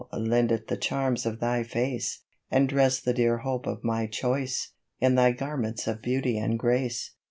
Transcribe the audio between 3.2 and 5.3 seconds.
hope of my choice In thy